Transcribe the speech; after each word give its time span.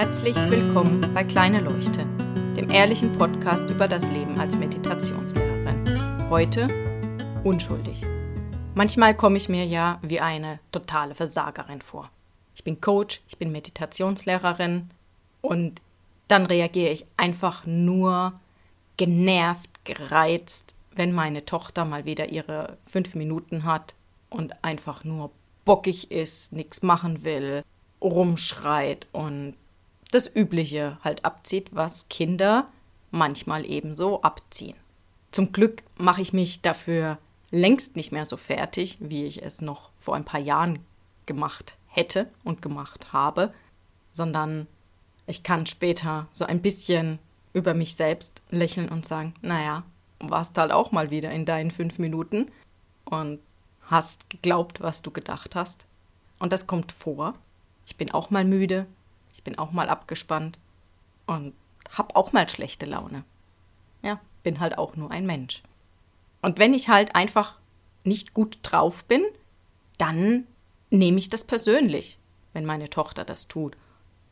Herzlich 0.00 0.36
willkommen 0.48 1.12
bei 1.12 1.24
Kleine 1.24 1.60
Leuchte, 1.60 2.06
dem 2.56 2.70
ehrlichen 2.70 3.12
Podcast 3.18 3.68
über 3.68 3.86
das 3.86 4.10
Leben 4.10 4.40
als 4.40 4.56
Meditationslehrerin. 4.56 6.30
Heute 6.30 6.68
unschuldig. 7.44 8.00
Manchmal 8.74 9.14
komme 9.14 9.36
ich 9.36 9.50
mir 9.50 9.66
ja 9.66 9.98
wie 10.00 10.18
eine 10.18 10.58
totale 10.72 11.14
Versagerin 11.14 11.82
vor. 11.82 12.10
Ich 12.54 12.64
bin 12.64 12.80
Coach, 12.80 13.20
ich 13.28 13.36
bin 13.36 13.52
Meditationslehrerin 13.52 14.88
und 15.42 15.82
dann 16.28 16.46
reagiere 16.46 16.92
ich 16.92 17.04
einfach 17.18 17.66
nur 17.66 18.32
genervt, 18.96 19.84
gereizt, 19.84 20.78
wenn 20.92 21.12
meine 21.12 21.44
Tochter 21.44 21.84
mal 21.84 22.06
wieder 22.06 22.30
ihre 22.30 22.78
fünf 22.84 23.14
Minuten 23.14 23.64
hat 23.64 23.94
und 24.30 24.64
einfach 24.64 25.04
nur 25.04 25.30
bockig 25.66 26.10
ist, 26.10 26.54
nichts 26.54 26.80
machen 26.80 27.22
will, 27.22 27.62
rumschreit 28.00 29.06
und 29.12 29.56
das 30.10 30.34
Übliche 30.34 30.98
halt 31.02 31.24
abzieht, 31.24 31.68
was 31.72 32.08
Kinder 32.08 32.68
manchmal 33.10 33.64
ebenso 33.64 34.22
abziehen. 34.22 34.76
Zum 35.30 35.52
Glück 35.52 35.82
mache 35.96 36.22
ich 36.22 36.32
mich 36.32 36.62
dafür 36.62 37.18
längst 37.50 37.96
nicht 37.96 38.12
mehr 38.12 38.24
so 38.24 38.36
fertig, 38.36 38.96
wie 39.00 39.24
ich 39.24 39.42
es 39.42 39.60
noch 39.60 39.90
vor 39.98 40.14
ein 40.14 40.24
paar 40.24 40.40
Jahren 40.40 40.80
gemacht 41.26 41.76
hätte 41.86 42.28
und 42.44 42.62
gemacht 42.62 43.12
habe, 43.12 43.52
sondern 44.12 44.66
ich 45.26 45.42
kann 45.42 45.66
später 45.66 46.28
so 46.32 46.44
ein 46.44 46.62
bisschen 46.62 47.18
über 47.52 47.74
mich 47.74 47.94
selbst 47.94 48.42
lächeln 48.50 48.88
und 48.88 49.06
sagen, 49.06 49.34
naja, 49.42 49.84
warst 50.20 50.58
halt 50.58 50.72
auch 50.72 50.92
mal 50.92 51.10
wieder 51.10 51.30
in 51.30 51.44
deinen 51.44 51.70
fünf 51.70 51.98
Minuten 51.98 52.50
und 53.04 53.40
hast 53.82 54.30
geglaubt, 54.30 54.80
was 54.80 55.02
du 55.02 55.10
gedacht 55.10 55.56
hast. 55.56 55.86
Und 56.38 56.52
das 56.52 56.66
kommt 56.66 56.92
vor. 56.92 57.34
Ich 57.86 57.96
bin 57.96 58.10
auch 58.12 58.30
mal 58.30 58.44
müde, 58.44 58.86
ich 59.32 59.42
bin 59.42 59.58
auch 59.58 59.72
mal 59.72 59.88
abgespannt 59.88 60.58
und 61.26 61.54
hab 61.90 62.16
auch 62.16 62.32
mal 62.32 62.48
schlechte 62.48 62.86
Laune. 62.86 63.24
Ja, 64.02 64.20
bin 64.42 64.60
halt 64.60 64.78
auch 64.78 64.96
nur 64.96 65.10
ein 65.10 65.26
Mensch. 65.26 65.62
Und 66.42 66.58
wenn 66.58 66.74
ich 66.74 66.88
halt 66.88 67.14
einfach 67.14 67.58
nicht 68.04 68.32
gut 68.32 68.58
drauf 68.62 69.04
bin, 69.04 69.24
dann 69.98 70.46
nehme 70.90 71.18
ich 71.18 71.28
das 71.28 71.44
persönlich, 71.44 72.18
wenn 72.52 72.64
meine 72.64 72.88
Tochter 72.88 73.24
das 73.24 73.48
tut. 73.48 73.76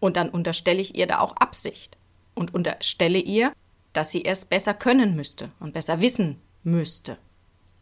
Und 0.00 0.16
dann 0.16 0.30
unterstelle 0.30 0.80
ich 0.80 0.94
ihr 0.94 1.06
da 1.06 1.20
auch 1.20 1.36
Absicht 1.36 1.96
und 2.34 2.54
unterstelle 2.54 3.18
ihr, 3.18 3.52
dass 3.92 4.10
sie 4.10 4.24
es 4.24 4.46
besser 4.46 4.72
können 4.72 5.14
müsste 5.14 5.50
und 5.60 5.74
besser 5.74 6.00
wissen 6.00 6.40
müsste. 6.62 7.18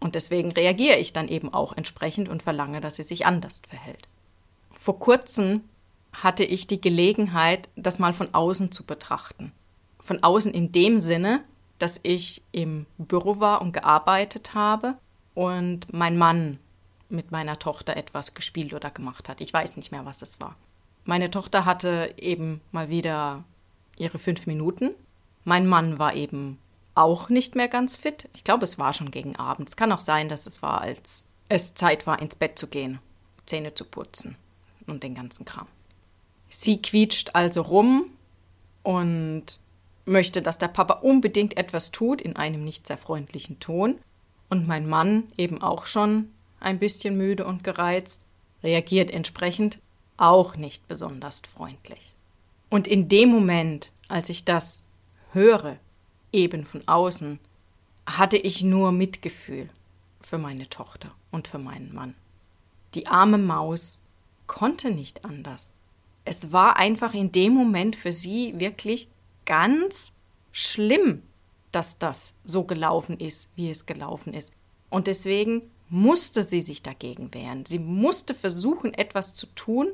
Und 0.01 0.15
deswegen 0.15 0.53
reagiere 0.53 0.97
ich 0.99 1.13
dann 1.13 1.29
eben 1.29 1.53
auch 1.53 1.77
entsprechend 1.77 2.29
und 2.29 2.43
verlange, 2.43 2.81
dass 2.81 2.97
sie 2.97 3.03
sich 3.03 3.27
anders 3.27 3.63
verhält. 3.69 4.09
Vor 4.73 4.99
kurzem 4.99 5.65
hatte 6.23 6.45
ich 6.45 6.67
die 6.67 6.81
Gelegenheit, 6.81 7.69
das 7.77 7.99
mal 7.99 8.13
von 8.13 8.35
außen 8.35 8.73
zu 8.73 8.85
betrachten. 8.85 9.53
Von 10.01 10.23
außen 10.23 10.53
in 10.53 10.73
dem 10.73 11.01
Sinne, 11.01 11.43
dass 11.79 12.01
ich 12.03 12.43
im 12.53 12.87
Büro 12.99 13.41
war 13.41 13.63
und 13.63 13.73
gearbeitet 13.73 14.55
habe 14.55 14.97
und 15.35 15.93
mein 15.93 16.19
Mann 16.19 16.59
mit 17.09 17.31
meiner 17.31 17.59
Tochter 17.59 17.97
etwas 17.97 18.35
gespielt 18.35 18.75
oder 18.75 18.91
gemacht 18.91 19.29
hat. 19.29 19.41
Ich 19.41 19.53
weiß 19.53 19.77
nicht 19.77 19.93
mehr, 19.93 20.05
was 20.05 20.23
es 20.23 20.41
war. 20.41 20.57
Meine 21.05 21.31
Tochter 21.31 21.65
hatte 21.65 22.15
eben 22.19 22.61
mal 22.71 22.91
wieder 22.91 23.45
ihre 23.97 24.19
fünf 24.19 24.47
Minuten. 24.47 24.91
Mein 25.45 25.67
Mann 25.67 25.99
war 25.99 26.15
eben 26.15 26.59
auch 26.95 27.29
nicht 27.29 27.55
mehr 27.55 27.69
ganz 27.69 27.97
fit. 27.97 28.29
Ich 28.35 28.45
glaube, 28.45 28.65
es 28.65 28.79
war 28.79 28.93
schon 28.93 29.11
gegen 29.11 29.37
Abend. 29.37 29.69
Es 29.69 29.77
kann 29.77 29.93
auch 29.93 30.01
sein, 30.01 30.29
dass 30.29 30.47
es 30.47 30.63
war, 30.63 30.81
als 30.81 31.29
es 31.49 31.75
Zeit 31.75 32.07
war, 32.07 32.21
ins 32.21 32.35
Bett 32.35 32.59
zu 32.59 32.67
gehen, 32.67 32.99
Zähne 33.47 33.73
zu 33.73 33.85
putzen 33.85 34.37
und 34.87 35.03
den 35.03 35.15
ganzen 35.15 35.45
Kram. 35.45 35.69
Sie 36.49 36.81
quietscht 36.81 37.31
also 37.35 37.63
rum 37.63 38.11
und 38.83 39.61
möchte, 40.05 40.43
dass 40.43 40.59
der 40.59 40.69
Papa 40.69 40.95
unbedingt 40.95 41.57
etwas 41.57 41.91
tut 41.91 42.21
in 42.21 42.37
einem 42.37 42.65
nicht 42.65 42.87
sehr 42.87 42.99
freundlichen 42.99 43.61
Ton. 43.61 43.99
Und 44.49 44.67
mein 44.67 44.89
Mann, 44.89 45.25
eben 45.37 45.61
auch 45.61 45.87
schon 45.87 46.31
ein 46.61 46.79
bisschen 46.79 47.17
müde 47.17 47.45
und 47.45 47.63
gereizt, 47.65 48.25
reagiert 48.63 49.11
entsprechend 49.11 49.79
auch 50.17 50.57
nicht 50.57 50.89
besonders 50.89 51.41
freundlich. 51.41 52.15
Und 52.71 52.89
in 52.89 53.09
dem 53.09 53.29
Moment, 53.29 53.93
als 54.09 54.31
ich 54.31 54.45
das 54.45 54.85
höre, 55.33 55.77
eben 56.33 56.65
von 56.65 56.87
außen, 56.87 57.39
hatte 58.07 58.39
ich 58.39 58.63
nur 58.63 58.91
Mitgefühl 58.91 59.69
für 60.21 60.39
meine 60.39 60.69
Tochter 60.69 61.15
und 61.31 61.47
für 61.47 61.59
meinen 61.59 61.95
Mann. 61.95 62.15
Die 62.95 63.07
arme 63.07 63.39
Maus 63.39 64.01
konnte 64.47 64.91
nicht 64.91 65.25
anders 65.25 65.75
es 66.29 66.53
war 66.53 66.77
einfach 66.77 67.15
in 67.15 67.33
dem 67.33 67.53
Moment 67.53 67.97
für 67.97 68.13
sie 68.13 68.59
wirklich 68.59 69.09
ganz 69.47 70.13
schlimm, 70.53 71.23
dass 71.73 71.99
das 71.99 72.35
so 72.45 72.65
gelaufen 72.65 73.19
ist, 73.19 73.51
wie 73.57 73.71
es 73.71 73.87
gelaufen 73.87 74.35
ist. 74.35 74.53
Und 74.91 75.07
deswegen 75.07 75.63
musste 75.91 76.43
sie 76.43 76.63
sich 76.63 76.83
dagegen 76.83 77.33
wehren. 77.33 77.65
Sie 77.65 77.79
musste 77.79 78.35
versuchen, 78.35 78.93
etwas 78.95 79.35
zu 79.35 79.47
tun, 79.55 79.89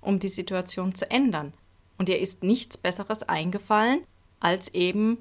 um 0.00 0.18
die 0.18 0.28
Situation 0.28 0.94
zu 0.94 1.10
ändern. 1.10 1.52
Und 1.98 2.08
ihr 2.08 2.18
ist 2.18 2.42
nichts 2.42 2.76
Besseres 2.76 3.22
eingefallen, 3.22 4.00
als 4.38 4.72
eben 4.74 5.18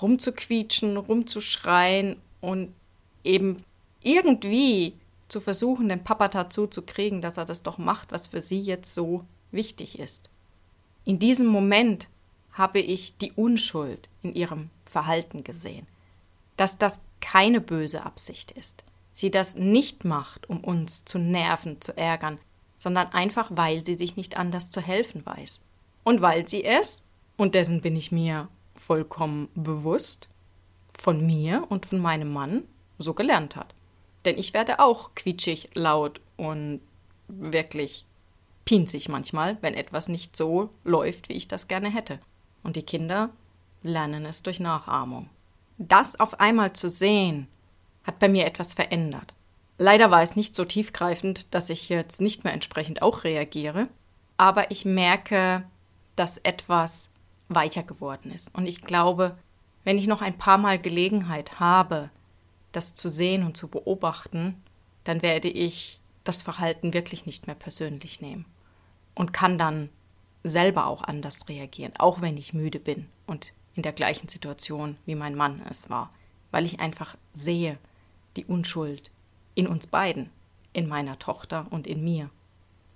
rumzuquietschen, 0.00 0.96
rumzuschreien 0.96 2.16
und 2.40 2.72
eben 3.24 3.56
irgendwie 4.02 4.94
zu 5.28 5.40
versuchen, 5.40 5.88
den 5.88 6.04
Papa 6.04 6.28
dazu 6.28 6.66
zu 6.66 6.82
kriegen, 6.82 7.20
dass 7.22 7.36
er 7.36 7.44
das 7.44 7.62
doch 7.62 7.78
macht, 7.78 8.12
was 8.12 8.26
für 8.26 8.40
sie 8.40 8.60
jetzt 8.60 8.94
so 8.94 9.24
wichtig 9.50 9.98
ist. 9.98 10.30
In 11.04 11.18
diesem 11.18 11.46
Moment 11.46 12.08
habe 12.52 12.80
ich 12.80 13.16
die 13.16 13.32
Unschuld 13.32 14.08
in 14.22 14.34
ihrem 14.34 14.70
Verhalten 14.84 15.44
gesehen, 15.44 15.86
dass 16.56 16.78
das 16.78 17.02
keine 17.20 17.60
böse 17.60 18.04
Absicht 18.04 18.50
ist, 18.50 18.84
sie 19.12 19.30
das 19.30 19.56
nicht 19.56 20.04
macht, 20.04 20.48
um 20.48 20.62
uns 20.62 21.04
zu 21.04 21.18
nerven, 21.18 21.80
zu 21.80 21.96
ärgern, 21.96 22.38
sondern 22.76 23.08
einfach, 23.08 23.50
weil 23.54 23.84
sie 23.84 23.94
sich 23.94 24.16
nicht 24.16 24.36
anders 24.36 24.70
zu 24.70 24.80
helfen 24.80 25.24
weiß. 25.24 25.60
Und 26.04 26.20
weil 26.20 26.48
sie 26.48 26.64
es, 26.64 27.04
und 27.36 27.54
dessen 27.54 27.80
bin 27.80 27.96
ich 27.96 28.12
mir 28.12 28.48
vollkommen 28.74 29.48
bewusst, 29.54 30.28
von 30.88 31.24
mir 31.24 31.66
und 31.68 31.86
von 31.86 32.00
meinem 32.00 32.32
Mann 32.32 32.64
so 32.98 33.14
gelernt 33.14 33.56
hat. 33.56 33.74
Denn 34.24 34.36
ich 34.36 34.52
werde 34.52 34.80
auch 34.80 35.14
quietschig, 35.14 35.70
laut 35.74 36.20
und 36.36 36.80
wirklich 37.28 38.04
pinzig 38.68 39.08
manchmal, 39.08 39.56
wenn 39.62 39.72
etwas 39.72 40.10
nicht 40.10 40.36
so 40.36 40.68
läuft, 40.84 41.30
wie 41.30 41.32
ich 41.32 41.48
das 41.48 41.68
gerne 41.68 41.88
hätte. 41.88 42.18
Und 42.62 42.76
die 42.76 42.82
Kinder 42.82 43.30
lernen 43.82 44.26
es 44.26 44.42
durch 44.42 44.60
Nachahmung. 44.60 45.30
Das 45.78 46.20
auf 46.20 46.38
einmal 46.38 46.74
zu 46.74 46.90
sehen, 46.90 47.48
hat 48.04 48.18
bei 48.18 48.28
mir 48.28 48.44
etwas 48.44 48.74
verändert. 48.74 49.32
Leider 49.78 50.10
war 50.10 50.20
es 50.20 50.36
nicht 50.36 50.54
so 50.54 50.66
tiefgreifend, 50.66 51.54
dass 51.54 51.70
ich 51.70 51.88
jetzt 51.88 52.20
nicht 52.20 52.44
mehr 52.44 52.52
entsprechend 52.52 53.00
auch 53.00 53.24
reagiere, 53.24 53.88
aber 54.36 54.70
ich 54.70 54.84
merke, 54.84 55.64
dass 56.14 56.36
etwas 56.36 57.08
weicher 57.48 57.84
geworden 57.84 58.30
ist. 58.30 58.54
Und 58.54 58.66
ich 58.66 58.82
glaube, 58.82 59.38
wenn 59.84 59.96
ich 59.96 60.06
noch 60.06 60.20
ein 60.20 60.36
paar 60.36 60.58
Mal 60.58 60.78
Gelegenheit 60.78 61.58
habe, 61.58 62.10
das 62.72 62.94
zu 62.94 63.08
sehen 63.08 63.44
und 63.44 63.56
zu 63.56 63.68
beobachten, 63.68 64.62
dann 65.04 65.22
werde 65.22 65.48
ich 65.48 66.00
das 66.24 66.42
Verhalten 66.42 66.92
wirklich 66.92 67.24
nicht 67.24 67.46
mehr 67.46 67.56
persönlich 67.56 68.20
nehmen 68.20 68.44
und 69.18 69.32
kann 69.32 69.58
dann 69.58 69.90
selber 70.44 70.86
auch 70.86 71.02
anders 71.02 71.48
reagieren, 71.48 71.92
auch 71.98 72.20
wenn 72.20 72.36
ich 72.36 72.54
müde 72.54 72.78
bin 72.78 73.08
und 73.26 73.52
in 73.74 73.82
der 73.82 73.92
gleichen 73.92 74.28
Situation 74.28 74.96
wie 75.06 75.16
mein 75.16 75.34
Mann 75.34 75.60
es 75.68 75.90
war, 75.90 76.10
weil 76.52 76.64
ich 76.64 76.78
einfach 76.78 77.16
sehe 77.32 77.78
die 78.36 78.44
Unschuld 78.44 79.10
in 79.56 79.66
uns 79.66 79.88
beiden, 79.88 80.30
in 80.72 80.86
meiner 80.86 81.18
Tochter 81.18 81.66
und 81.70 81.88
in 81.88 82.04
mir 82.04 82.30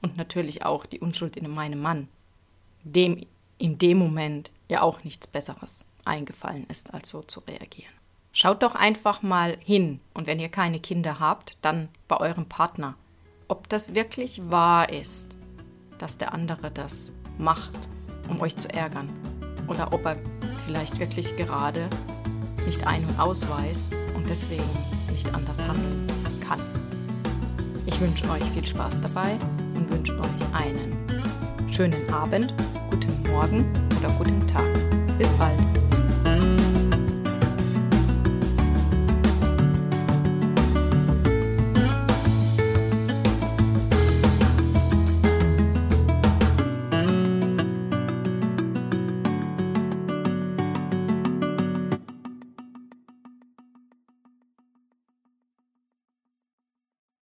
und 0.00 0.16
natürlich 0.16 0.64
auch 0.64 0.86
die 0.86 1.00
Unschuld 1.00 1.36
in 1.36 1.50
meinem 1.50 1.82
Mann, 1.82 2.06
dem 2.84 3.26
in 3.58 3.78
dem 3.78 3.98
Moment 3.98 4.52
ja 4.68 4.82
auch 4.82 5.02
nichts 5.02 5.26
Besseres 5.26 5.86
eingefallen 6.04 6.66
ist, 6.68 6.94
als 6.94 7.08
so 7.08 7.22
zu 7.22 7.40
reagieren. 7.40 7.92
Schaut 8.32 8.62
doch 8.62 8.76
einfach 8.76 9.22
mal 9.22 9.58
hin 9.60 10.00
und 10.14 10.28
wenn 10.28 10.38
ihr 10.38 10.48
keine 10.48 10.78
Kinder 10.78 11.18
habt, 11.18 11.56
dann 11.62 11.88
bei 12.06 12.16
eurem 12.18 12.46
Partner, 12.46 12.94
ob 13.48 13.68
das 13.68 13.96
wirklich 13.96 14.40
wahr 14.50 14.88
ist, 14.88 15.36
dass 16.02 16.18
der 16.18 16.34
andere 16.34 16.72
das 16.72 17.12
macht, 17.38 17.70
um 18.28 18.40
euch 18.40 18.56
zu 18.56 18.68
ärgern. 18.74 19.08
Oder 19.68 19.92
ob 19.92 20.04
er 20.04 20.16
vielleicht 20.66 20.98
wirklich 20.98 21.36
gerade 21.36 21.88
nicht 22.66 22.84
ein- 22.88 23.06
und 23.06 23.20
ausweis 23.20 23.90
und 24.16 24.28
deswegen 24.28 24.64
nicht 25.12 25.32
anders 25.32 25.58
handeln 25.60 26.08
kann. 26.40 26.58
Ich 27.86 28.00
wünsche 28.00 28.28
euch 28.30 28.42
viel 28.50 28.66
Spaß 28.66 29.00
dabei 29.00 29.38
und 29.76 29.88
wünsche 29.90 30.18
euch 30.18 30.54
einen 30.54 30.98
schönen 31.70 32.12
Abend, 32.12 32.52
guten 32.90 33.22
Morgen 33.30 33.64
oder 34.00 34.08
guten 34.18 34.44
Tag. 34.48 34.66
Bis 35.18 35.30
bald. 35.34 35.91